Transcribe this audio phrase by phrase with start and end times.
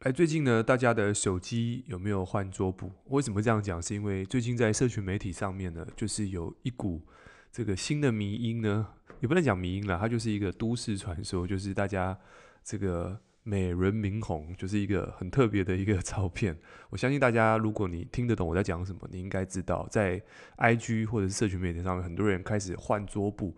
[0.00, 2.92] 哎，最近呢，大家的手机有没有换桌布？
[3.06, 3.82] 为什么这样讲？
[3.82, 7.02] 是因为最近在社群媒体上面呢，就是有一股
[7.50, 8.86] 这个新的迷因呢，
[9.18, 12.16] 也不能讲迷因了，它就是一个都市传说，就是大家
[12.62, 16.56] 这个美人明红，就是一个很特别的一个 照片。
[16.90, 20.22] 我相信大家，如果你听得懂我在讲什么，你应该知道，在
[20.58, 23.56] IG 或者是社群媒体上面，很多人开始换桌布。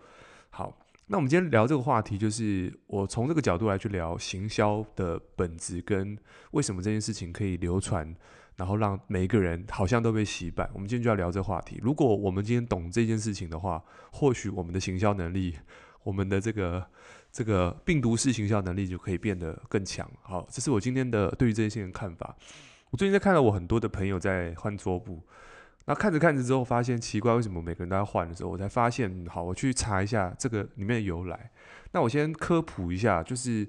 [0.49, 0.80] 好。
[1.13, 6.17] 那我们今天聊这个话题，就是我从这个角度来去聊行销的本质跟
[6.53, 8.15] 为什么这件事情可以流传，
[8.55, 10.71] 然后让每一个人好像都被洗版。
[10.73, 11.81] 我们今天就要聊这话题。
[11.83, 15.57] 如果我们今天懂这件事情的话，或许我们的行销能力，
[16.05, 16.87] 我们的这个
[17.33, 20.09] 这个病毒式行销能力就可以变得更强。
[20.23, 22.37] 好，这是我今天的对于这件事情的看法。
[22.91, 25.21] 我最近在看到我很多的朋友在换桌布。
[25.87, 31.51] 那看着看着之后，发现奇怪，为什么每个人都要换的时候，我才发现，好，我去查一下这个里面的由来。
[31.93, 33.69] 那我先科普一下，就是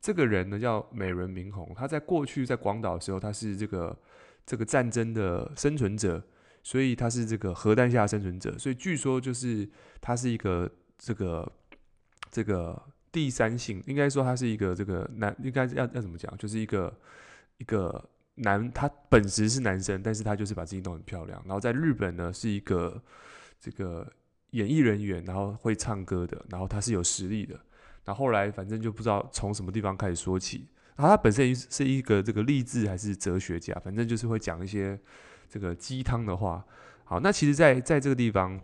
[0.00, 3.98] 这个人呢叫美人明宏，他在过去在广岛的时候，他是这个
[4.46, 6.22] 这个战争的生存者，
[6.62, 9.68] 所以他是这个核弹下的生存者，所以据说就是
[10.00, 11.50] 他是一个这个
[12.30, 16.96] 这个第三性，应该说他是一个这个男，应该要要怎么讲，就是一个
[17.56, 18.08] 一个。
[18.38, 21.42] 男，他本质是男生，但是他就是把自己弄很漂亮。
[21.44, 23.02] 然后在日本呢，是一个
[23.60, 24.06] 这个
[24.50, 27.54] 演艺人员，然后会唱歌的，然后他是有实力的。
[28.04, 30.66] 然后后来反正就不知道从什么地方开始说起。
[30.96, 34.98] 然后他本身是一个这个励志还是哲学家，反正就是会讲一些
[35.48, 36.64] 这个鸡汤的话。
[37.04, 38.60] 好，那其实在，在这个地方，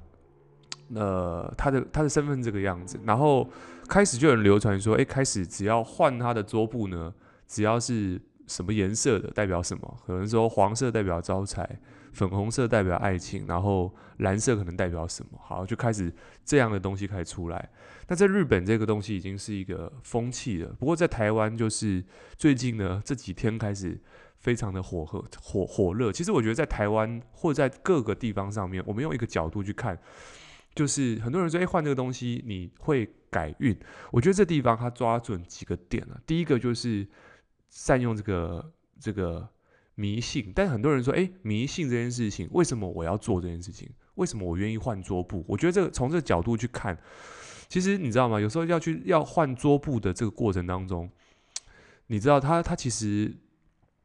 [0.95, 3.48] 呃，他的他的身份这个样子，然后
[3.89, 7.12] 开始就有人流传说，哎，开始只要换他的桌布呢，
[7.47, 8.20] 只要是。
[8.46, 9.96] 什么颜色的代表什么？
[10.06, 11.80] 可能说黄色代表招财，
[12.12, 15.38] 粉红色代表爱情，然后蓝色可能代表什么？
[15.42, 16.12] 好，就开始
[16.44, 17.70] 这样的东西开始出来。
[18.08, 20.68] 那在日本这个东西已经是一个风气了。
[20.78, 22.04] 不过在台湾就是
[22.36, 23.98] 最近呢，这几天开始
[24.36, 26.12] 非常的火和火火热。
[26.12, 29.98] 其实我觉得在台湾或在各个地方上面，我们用一个角度去看，
[30.74, 33.74] 就是很多人说，哎，换这个东西你会改运。
[34.10, 36.20] 我觉得这地方他抓准几个点了。
[36.27, 37.08] 第一个就是。
[37.74, 39.48] 善用这个这个
[39.96, 43.90] 迷信，但很多人说，哎，迷信这件事情，为什么我要做这件事情？
[44.14, 45.45] 为什么我愿意换桌布？
[45.48, 46.96] 我觉得这个从这个角度去看，
[47.68, 48.40] 其实你知道吗？
[48.40, 51.11] 有时候要去要换桌布的这个过程当中，
[52.07, 53.36] 你知道他他其实，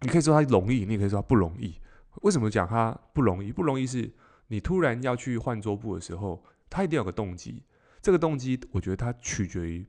[0.02, 1.76] 你可以说他容易，你也可以说他不容易。
[2.24, 3.52] 为什么讲他不容易？
[3.52, 4.12] 不容易是
[4.48, 7.62] 你突然要去换桌布的时候，他一定有个动机。
[8.02, 9.86] 这个动机，我觉得它取决于。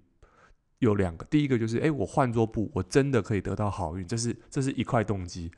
[0.81, 5.51] 有两个，第一个就是，哎，我换桌布，我真的可以得到好运，这是这是一块动机。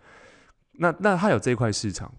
[0.75, 2.12] 那那他有这一块市场，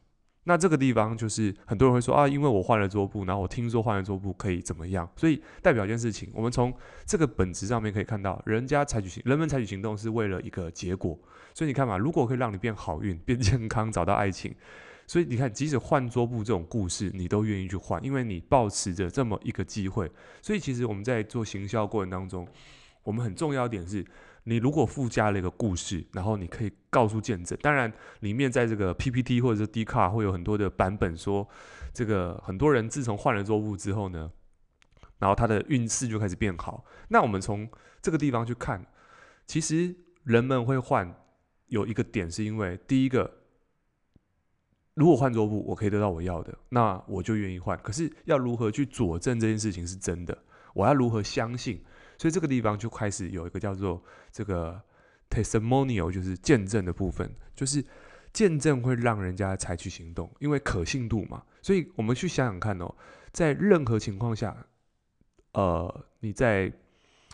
[0.45, 6.73] 那这个地方就是很多人会说啊，因为我换了桌布，然后我听说换了桌布可以怎么样，所以代表一件事情，我们从
[7.05, 11.19] 这个本质上面可以看到，人家采取行，人们采取行动是为了一个结果。
[11.53, 14.55] 所以你看嘛，如果可以让你变好运、变健康、找到爱情，
[15.07, 20.09] 所以你看，即使换桌布这种故事，你都愿意去换，因为你抱持着这么一个机会。
[20.41, 22.47] 所以其实我们在做行销过程当中。
[23.03, 24.05] 我们很重要一点是，
[24.45, 27.57] 你如果附加了一个故事，然后你可以告诉见证。
[27.61, 27.91] 当然，
[28.21, 31.47] 里面在这个 PPT 或者是 Dcard 会有很多的版本说，
[31.93, 34.31] 这个很多人自从换了桌布之后呢，
[35.19, 36.85] 然后他的运势就开始变好。
[37.09, 37.69] 那我们从
[38.01, 38.85] 这个地方去看，
[39.45, 41.13] 其实人们会换
[41.67, 43.39] 有一个点，是因为第一个，
[44.93, 47.77] 如果换桌布我可以得到我要的，那我就愿意换。
[47.79, 50.37] 可是要如何去佐证这件事情是真的？
[50.73, 51.83] 我要如何相信？
[52.23, 54.01] 所以这个地方就开始有一个叫做
[54.31, 54.81] 这个
[55.29, 57.83] testimonial，就是见证的部分，就是
[58.31, 61.43] 见证会让人家采取行动，因为可信度嘛。
[61.61, 62.95] 所以我们去想想看哦，
[63.33, 64.55] 在任何情况下，
[65.51, 66.71] 呃，你在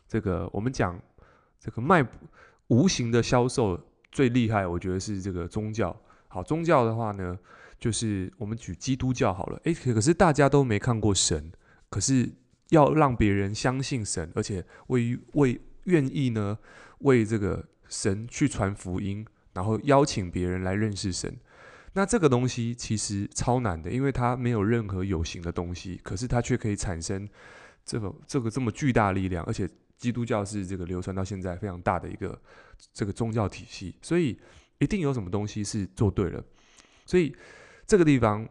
[0.08, 1.00] 这个我们讲
[1.60, 2.04] 这个卖
[2.70, 3.80] 无形的销售
[4.12, 5.96] 最厉害，我觉得是这个宗教。
[6.30, 7.38] 好，宗教的话呢，
[7.78, 11.52] 就是我们举基督教好了，诶，可是大家都没看过神，
[11.92, 12.28] 可是。
[12.70, 16.58] 要让别人相信神，而且为为愿意呢
[17.00, 21.36] 为这个神去传福音，然后邀请别人来认识神。
[21.94, 27.28] 那这个东西其实超难的，因为它没有任何有形的东西，可是它却可以产生
[27.84, 29.44] 这个这个这么巨大力量。
[29.46, 29.68] 而且
[29.98, 32.40] 基督教是这个流传到现在非常大的一个
[32.94, 34.40] 这个宗教体系，所以
[34.78, 36.44] 一定有什么东西是做对了。
[37.06, 37.36] 所以
[37.88, 38.48] 这个地方。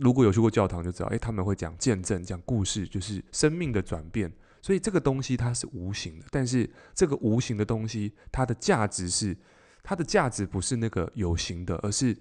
[0.00, 4.32] 如果有去过教堂，就知道，诶，他们会讲见证、讲故事，就是生命的转变。
[4.62, 9.36] 所以这个东西它是无形的，但是这个无形的东西，它的价值是，
[9.82, 12.16] 它的价值不是那个有形的，而是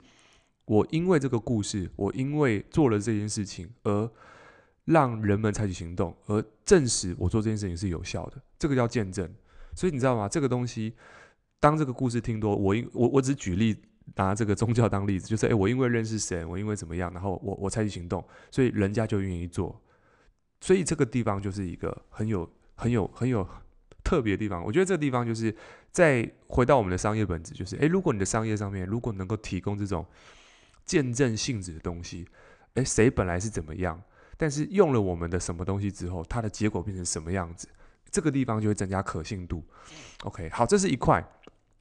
[0.65, 4.09] 我因为这个故事，我因为做了这件事情，而
[4.85, 8.41] 让人们采取行动，而证实我做这件事情是有效的。
[8.57, 9.29] 这个叫见证。
[9.75, 10.27] 所以你知道吗？
[10.27, 10.93] 这个东西
[11.59, 13.75] 当这个故事听多，我我我只举例
[14.15, 19.79] 拿这个宗教当例子，就是诶，我因为认识神，我因为怎么样，然后我我采取行动，所以人家就愿意做。
[20.61, 23.47] 所以这个地方就是一个很有很有很有
[24.03, 24.63] 特别的地方。
[24.63, 25.55] 我觉得这个地方就是
[25.91, 30.05] 再回到我们的商业本质，就是诶，如果你的商业上面如果能够提供这种
[30.85, 32.27] 见证性质的东西，
[32.73, 34.01] 诶，谁本来是怎么样，
[34.37, 37.67] 但是用了我们的什么东西之后，它的结果变成什么样子？
[38.11, 39.63] 这个地方就会增加可信度。
[40.23, 41.23] OK，好，这是一块。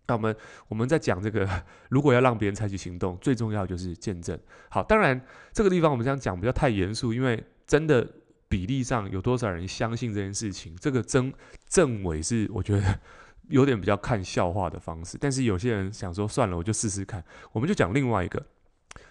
[0.09, 0.35] 那我们
[0.69, 1.47] 我们在讲这个，
[1.91, 4.37] 如果要让别人采取行动，最重要就是见证。
[4.71, 5.21] 好，当然
[5.53, 8.09] 这个地方我们这样讲不要太严肃，因为真的
[8.49, 11.31] 比例上有多少人相信这件事情，这个真
[11.69, 12.99] 正伪是我觉得
[13.51, 15.19] 有点比较看笑话的方式。
[15.21, 17.23] 但是有些人想说算了，我就试试看。
[17.53, 18.43] 我们就讲另外一个，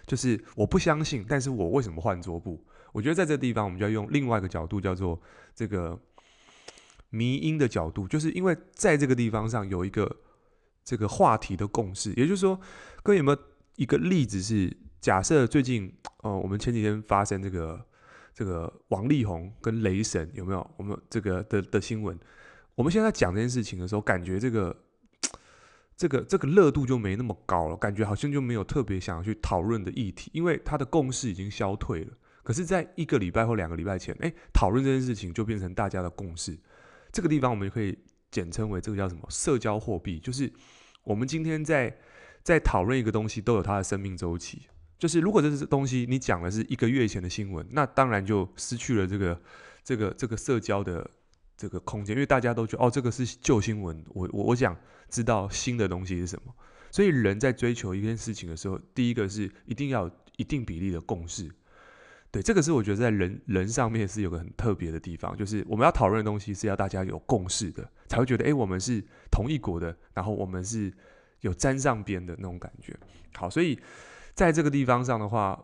[0.04, 2.60] 就是我不相信，但是我为什么换桌布？
[2.90, 5.20] 我觉得在这个地方，我们就要用另外一个角度，叫做
[5.54, 5.96] 这个。
[7.10, 10.14] 迷因的角度，就是因为在这个地方上有一个
[10.88, 12.58] 这个话题的共识，也就是说，
[13.02, 13.38] 各位有没有
[13.76, 15.92] 一个例子是，假设最近
[16.22, 17.84] 哦、呃，我们前几天发生这个
[18.32, 20.70] 这个王力宏跟雷神有没有？
[20.78, 22.18] 我们这个的的新闻，
[22.74, 24.74] 我们现在讲这件事情的时候，感觉这个
[25.94, 32.16] 这个这个热度就没那么高了，感觉好像就没有特别想要去讨论的议题，因为它的共识已经消退了。
[32.42, 36.58] 可是，在一个礼拜或两个礼拜前，哎，讨论这件事情就变成大家的共识。
[37.12, 37.98] 这个地方我们就可以
[38.30, 39.22] 简称为这个叫什么？
[39.28, 40.52] 社交货币，就是
[41.04, 41.98] 我们今天在
[42.42, 44.62] 在讨论一个东西，都有它的生命周期。
[44.98, 49.40] 就是如果这是东西你讲的是一个月前的新闻，那当然就失去了这个
[49.84, 51.08] 这个这个社交的
[51.56, 54.76] 这个空间，因为大家都觉得哦，这个是旧新闻，我我我想
[55.08, 56.52] 知道新的东西是什么。
[56.90, 61.48] 所以人在追求一件事情的时候，第一个是一定要一定比例的共识。
[62.30, 70.92] 对，这个是我觉得在人人上面是有个很特别的地方，就是我们要讨论的东西是要大家有共识的，才会觉得哎，我们是同一国的，然后我们是
[71.40, 72.94] 有沾上边的那种感觉。
[73.34, 73.78] 好，所以
[74.34, 75.58] 在这个地方上的话，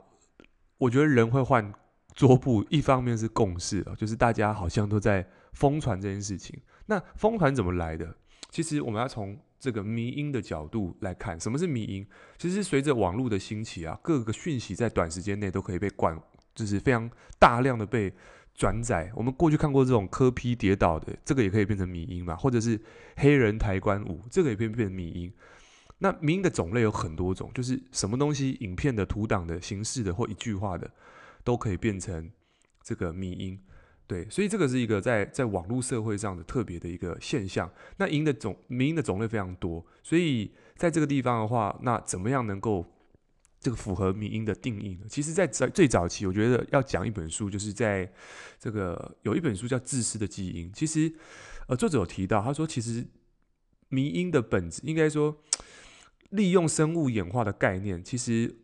[0.78, 1.70] 我觉得人会换
[2.14, 6.58] 桌布，一方面是共识啊，就是大家好像都在疯传这件事情。
[6.86, 8.16] 那疯传怎么来的？
[8.50, 12.06] 其实我们要从这个迷因的角度来看，什么是迷因？
[12.38, 16.18] 其实随着网络的兴起啊，各个讯息在短时间内都可以被灌。
[16.54, 18.12] 就是非常大量的被
[18.54, 19.10] 转载。
[19.14, 22.80] 我们过去看过这种柯 P 跌倒的，这个也可以变成迷音嘛，或者是
[23.16, 25.32] 黑人抬棺舞，这个也可以变成迷音。
[25.98, 30.90] 那迷音的种类有很多种，就是什么东西，影片的、图档的、形式的或一句话的，
[31.42, 32.30] 都可以变成
[32.82, 33.58] 这个迷音。
[34.06, 37.70] 对，所以这个是一个在在网络社会上的特别的一个现象。
[37.96, 42.86] 那音的种迷音的种类非常多，所以在这个地方的话，那怎么样能够？
[43.64, 45.06] 这个符合迷因的定义呢？
[45.08, 48.12] 其实，在最最早期，我觉得要讲一本书，就是在
[48.58, 50.70] 这个有一本书叫《自私的基因》。
[50.74, 51.10] 其实，
[51.66, 53.06] 呃，作者有提到，他说，其实
[53.88, 55.42] 迷因的本质，应该说
[56.28, 58.54] 利用生物演化的概念，其实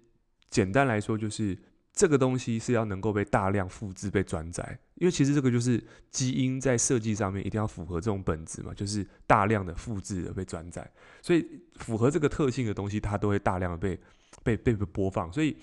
[0.50, 1.56] 简单来说，就是
[1.94, 4.78] 这个东西是要能够被大量复制、被转载。
[4.96, 10.92] 因为其实这个就是基因在设计上面一定要符合这种本质嘛，就是大量的复制的被转载。
[11.22, 11.42] 所以，
[11.76, 13.98] 符合这个特性的东西，它都会大量的被。
[14.42, 15.56] 被被播放，所以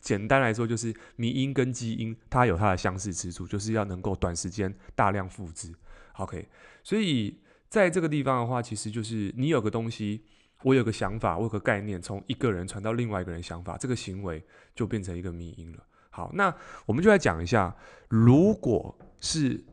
[0.00, 5.72] 简单来说就是迷因跟基因，它有它的相似之处，就是要能够短时间大量复制。
[6.14, 6.48] OK，
[6.82, 10.24] 所以在这个地方的话，其实就是你有个东西，
[10.62, 15.86] 我有个想法，我有个概念，从一个人传到另外一个人想法，这个行为就变成一个迷因了。
[16.10, 17.74] 好，那我们就来讲一下，
[18.08, 19.64] 如果是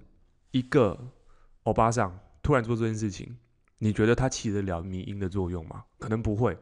[0.51, 1.11] 一个
[1.63, 3.37] 欧巴桑突然做这件事情，
[3.79, 5.83] 你觉得他起得了迷因的作用吗？
[5.97, 6.57] 可能不会。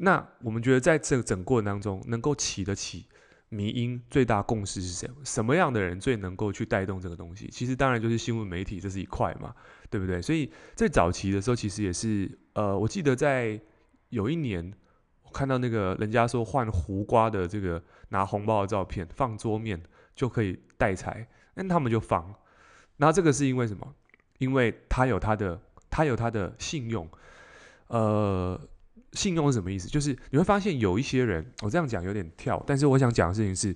[0.00, 3.06] 那我们觉得，在这个整过程当中，能够起得起
[3.48, 5.10] 迷因最大共识是谁？
[5.24, 7.48] 什么样的人最能够去带动这个东西？
[7.50, 9.54] 其实当然就是新闻媒体，这是一块嘛，
[9.90, 10.22] 对不对？
[10.22, 13.60] 所以在早期的时候，其实也是，呃，我记得在
[14.10, 14.72] 有一年，
[15.22, 19.82] 我看到那个人家说换胡瓜的这个拿红包的照片放桌面
[20.14, 22.34] 就可以带财，那他们就放。
[22.98, 23.94] 那这个是因为什么？
[24.38, 27.08] 因为他有他的，他有他的信用，
[27.88, 28.60] 呃。
[29.12, 29.88] 信用是什么意思？
[29.88, 33.74] 就是你会发现有一些人，我这样讲有点跳，但是我想讲的事情是，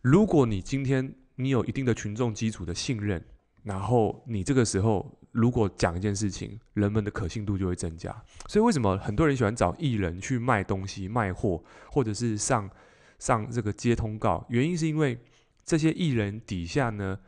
[0.00, 3.22] 如果你今天你有一定的群众基础的信任，
[3.64, 8.14] 然后你这个时候如果讲一件事情，人们的可信度就会增加。
[8.46, 12.70] 所以为什么很多人喜欢找艺人去卖东西、卖货，或者是上
[13.18, 14.46] 上这个接通告？
[14.48, 15.18] 原因是因为
[15.64, 17.18] 这些艺人底下呢，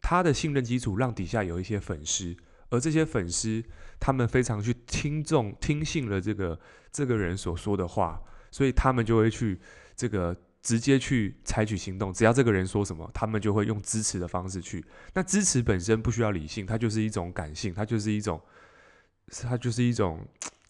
[0.00, 2.34] 他的信任基础让底下有一些粉丝。
[2.72, 3.62] 而这些粉丝，
[4.00, 6.58] 他们非常去听众听信了这个
[6.90, 9.60] 这个人所说的话，所以他们就会去
[9.94, 12.10] 这个直接去采取行动。
[12.10, 14.82] 只要这个人说什么，他们就会用支持的方式去。
[15.12, 18.40] 那支持本身不需要理性，它就是一种感性，它就是一种，
[19.42, 20.26] 它就是一种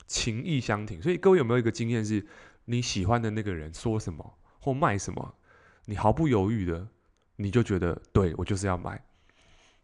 [0.08, 1.00] 情意相挺。
[1.00, 2.26] 所以各位有没有一个经验是，
[2.64, 5.36] 你喜欢的那个人说什么或卖什么，
[5.84, 6.88] 你毫不犹豫的，
[7.36, 9.00] 你就觉得对，我就是要买，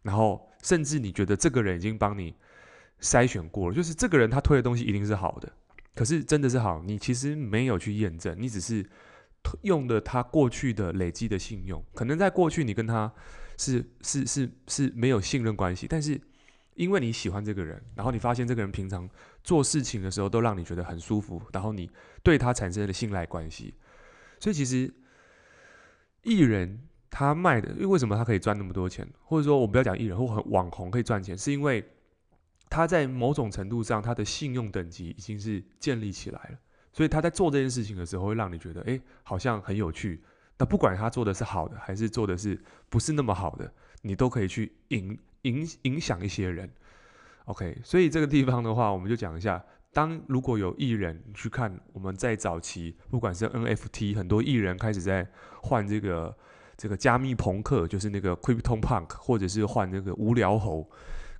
[0.02, 2.34] 然后甚至你觉得这个人已经帮你
[3.00, 5.52] 筛选过了，就是这个人他推的东西一定是好的，
[5.94, 8.84] 可是真的是好，你其实没有去验证，你只是
[9.62, 13.12] 用的他过去的累积的信用，可能在过去你跟他
[13.56, 16.20] 是是是是没有信任关系，但是
[16.74, 19.08] 因为你喜欢这个人，然后你发现这个人平常
[19.42, 21.90] 做事情的时候都让你觉得很舒服，然后你
[22.22, 23.74] 对他产生了信赖关系，
[24.38, 24.92] 所以其实
[26.22, 31.84] 艺人他卖的，因为为什么他可以赚那么多钱，或者说我们不要讲艺人或很网红可以赚钱，是因为。
[32.70, 36.58] 他在某种程度上，他的信用等级已经是建立起来了，
[36.92, 40.22] 所以他在做这件事情的时候，会让你觉得，哎，好像很有趣。
[40.58, 42.60] 那不管他做的是好的，还是做的是
[42.90, 43.72] 不是那么好的，
[44.02, 46.70] 你都可以去影影影响一些人。
[47.46, 55.26] OK，所以这个地方的话，我们就讲一下，当如果有艺人去看，我们在早期，不管是 NFT，很多艺人开始在
[55.62, 56.36] 换这个
[56.78, 60.88] 这个加密朋克，就是那个 Crypto Punk，或者是换那个无聊猴。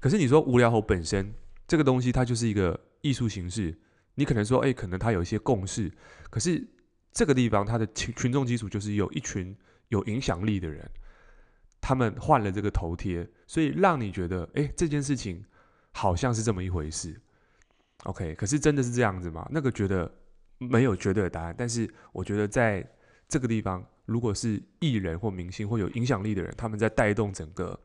[0.01, 1.33] 可是你说无聊猴本身
[1.67, 3.79] 这个东西，它就是一个艺术形式。
[4.17, 5.91] 你可能说，哎，可能它有一些共识。
[6.29, 6.67] 可是
[7.13, 9.57] 这个地方它的群群众基础就是有一群
[9.89, 10.85] 有影响力的人，
[11.81, 15.45] 他们换了这个头贴，所以让你觉得，哎，这件事情
[15.93, 17.15] 好像是这么一回事。
[18.05, 19.49] OK，可是真的是这样子吗？
[19.53, 20.13] 那个觉得
[20.59, 21.55] 没有绝对的答案。
[21.57, 22.85] 但是我觉得在
[23.29, 27.79] 这个地方，如果是艺人或明星或有影响力的人，他们在带动整个。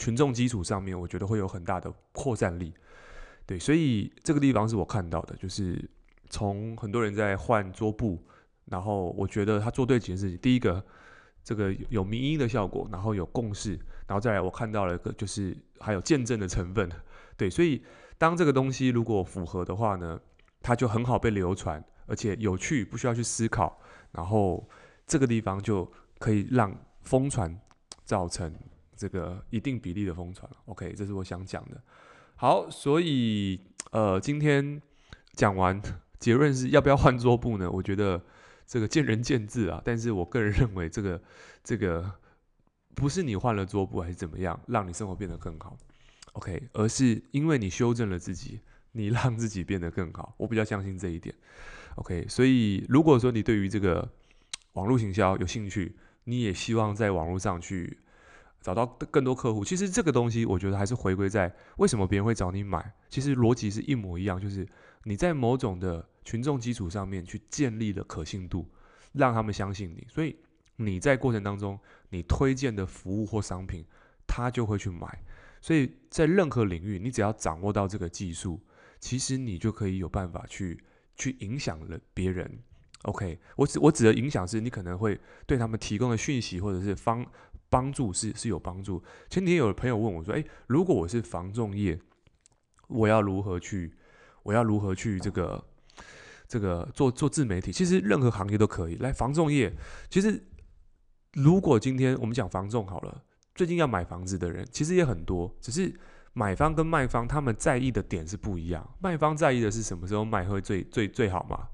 [0.00, 2.72] 群众基础上面，我觉得会有很大的扩散力，
[3.44, 5.90] 对，所以这个地方是我看到的，就是
[6.30, 8.16] 从很多人在换桌布，
[8.66, 10.80] 然后我觉得他做对几件事情，第一个，
[11.42, 13.72] 这个有迷因的效果，然后有共识，
[14.06, 16.88] 然后再来我看到了一个就是还有见证的成分，
[17.36, 17.82] 对，所以
[18.18, 20.20] 当这个东西如果符合的话呢，
[20.62, 23.80] 它就很好被流传，而且有趣，不需要去思考，
[24.12, 24.68] 然后
[25.06, 27.58] 这个地方就可以让疯传
[28.04, 28.52] 造成。
[28.96, 31.80] 这个一定比例的疯传，OK，这是我想讲的。
[32.34, 33.60] 好，所以
[33.92, 34.82] 呃，今天
[35.34, 35.80] 讲完
[36.18, 37.70] 结论是要不要换桌布呢？
[37.70, 38.20] 我觉得
[38.66, 39.80] 这个见仁见智啊。
[39.84, 41.22] 但是我个人认为，这个
[41.62, 42.12] 这个
[42.96, 45.78] 不是你换了桌布还是怎么样，让你生活变得更好
[46.32, 48.58] ，OK，而是因为你修正了自己，
[48.90, 50.34] 你让自己变得更好。
[50.38, 51.32] 我比较相信这一点
[51.98, 52.26] ，OK。
[52.28, 54.10] 所以如果说你对于这个
[54.72, 57.98] 网络行销有兴趣，你也希望在网络上去。
[58.60, 64.66] 找到更多客户，其实这个东西我觉得还是回归在为什么别人会找你买，其实逻辑是一模一样，就是
[65.04, 68.68] 你在某种的群众基础上面去建立了可信度，
[69.12, 70.36] 让他们相信你，所以
[70.74, 71.78] 你在过程当中
[72.10, 73.84] 你推荐的服务或商品，
[74.26, 75.22] 他就会去买，
[75.60, 78.60] 所以在任何领域，你只要掌握到这个技术，
[78.98, 80.82] 其实你就可以有办法去
[81.18, 82.58] 去影响了别人。
[83.02, 87.26] OK，我指我指的影响是你可能会对他们提供的讯息或者是方。
[87.70, 88.98] 帮助是是有帮助。
[89.28, 92.00] 前几天有朋友问我说：“诶，如果我是房仲业，
[92.86, 93.92] 我要如何去？
[94.42, 95.62] 我要如何去这个
[96.48, 97.70] 这个做做自媒体？
[97.70, 98.94] 其实任何行业都可以。
[98.94, 99.70] 来房仲业，
[100.08, 100.42] 其实
[101.34, 103.22] 如果今天我们讲房仲好了，
[103.54, 105.94] 最近要买房子的人其实也很多，只是
[106.32, 108.88] 买方跟卖方他们在意的点是不一样。
[109.00, 111.68] 卖方在意的是什么时候卖会最最最好嘛？”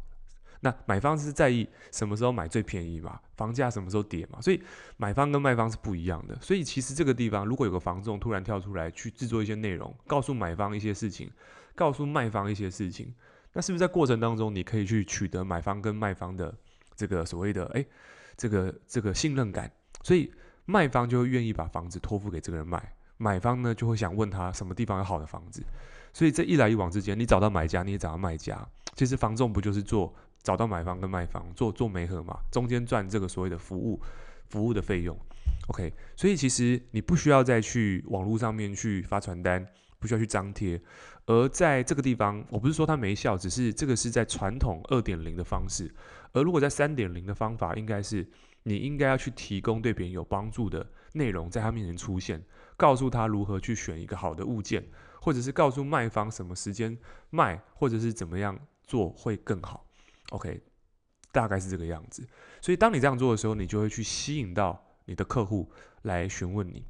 [0.60, 3.20] 那买方是在意什么时候买最便宜嘛？
[3.36, 4.40] 房价什么时候跌嘛？
[4.40, 4.62] 所以
[4.96, 6.34] 买方跟卖方是不一样的。
[6.40, 11.30] 所以其实这个地方，如果有个房仲突然跳出来去制作一些内容，告诉买方一些事情，
[11.74, 13.14] 告诉卖方一些事情，
[13.52, 16.56] 那是不是在过程当中你可以去取得买方跟卖方的
[16.96, 17.86] 这个所谓的诶，
[18.34, 19.70] 这个这个信任感？
[20.02, 20.32] 所以
[20.64, 25.64] 卖方就会愿意把房子托付给这个人卖，买方呢就会想问他什么地方有好的房子。
[26.12, 28.68] 所以这一来一往之间，你找到买家，你也找到卖家。
[28.94, 30.14] 其实房仲不就是做？
[30.44, 33.98] 找到买方跟卖方做做媒合嘛，中间赚这个所谓的服务
[34.50, 35.18] 服务的费用
[35.68, 39.66] ，OK，所以其实你不需要再去网络上面去发传单，
[39.98, 40.78] 不需要去张贴，
[41.24, 45.90] 而在这个地方，我不是说它没效，只是这个是在传统二点零的方式，
[46.32, 48.28] 而如果在三点零的方法，应该是
[48.64, 52.38] 你应该要去提供对别人有帮助的内容，在他面前出现，
[52.76, 54.84] 告诉他如何去选一个好的物件，
[55.20, 56.98] 或者是告诉卖方什么时间
[57.30, 59.86] 卖，或者是怎么样做会更好。
[60.30, 60.62] OK，
[61.32, 62.26] 大概是这个样子。
[62.60, 65.70] 所以当你这样做的时候，你就会去吸引到你的客户
[66.02, 66.84] 来询问你。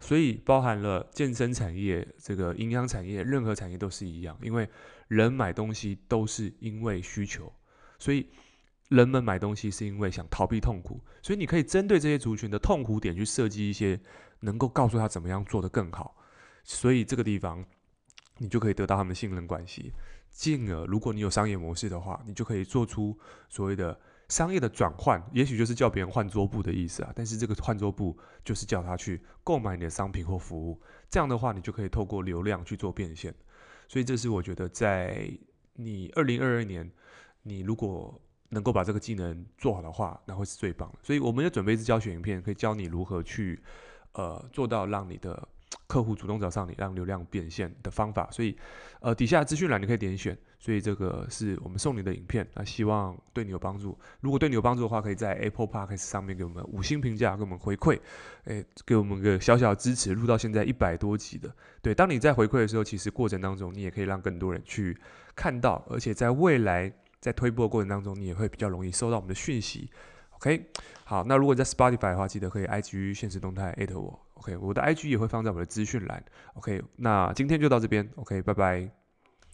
[0.00, 4.68] 所以包含了健身产业、这个营养产业，任何产业都是一样，因为
[5.06, 7.52] 人买东西都是因为需求，
[8.00, 8.28] 所以
[8.94, 11.00] 人们买东西是因为想逃避痛苦。
[11.22, 13.98] 所以你可以针对这些族群的痛苦点去设计一些
[14.40, 16.16] 能够告诉他怎么样做得更好。
[16.64, 17.64] 所以这个地方
[18.38, 19.92] 你就可以得到他们信任关系。
[20.30, 23.18] 进而，如果你有商业模式的话，你就可以做出
[23.50, 27.12] 所谓的商业的转换，也许就是叫别人换桌布的意思啊。
[27.14, 30.80] 但是这个换桌布就是叫他去购买你的商品或服务，
[31.10, 33.34] 这样的话，你就可以透过流量去做变现。
[33.88, 35.30] 所以这是我觉得在
[35.74, 36.90] 你二零二二年，
[37.42, 38.18] 你如果
[38.52, 40.98] 能够把这个技能做好的话，那会是最棒的。
[41.02, 43.60] 所以我们要准备一支教学影片，可以教你如何去
[44.12, 45.48] 呃做到让你的。
[45.86, 48.56] 客户主动找上你，让流量变现的方法，所以，
[49.00, 53.98] 呃，底下资讯栏你可以点选，所以这个是我们送你的影片，那希望对你有帮助。
[54.20, 57.98] 如果对你有帮助的话，可以在 Apple Podcast 上面给我们五星评价，给我们回馈，
[58.44, 60.14] 诶，给我们个小小的支持。
[60.14, 64.96] 录到现在一百多集的，对，当你在回馈的时候，其实过程当中你也可以让更多人去
[65.34, 69.88] 看到，而且在未来在推播的过程当中，你也会比较容易收到我们的讯息。
[70.32, 70.66] OK，
[71.04, 74.20] 好，那如果在 Spotify 的话，记得可以 IG 现实动态艾特我。
[74.34, 76.22] OK，我的 IG 也会放在我的资讯栏。
[76.54, 78.10] OK，那今天就到这边。
[78.16, 79.01] OK，拜拜。